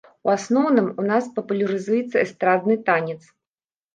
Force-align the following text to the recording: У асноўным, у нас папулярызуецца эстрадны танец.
У 0.27 0.29
асноўным, 0.35 0.87
у 1.01 1.05
нас 1.09 1.27
папулярызуецца 1.35 2.21
эстрадны 2.25 2.79
танец. 2.87 3.21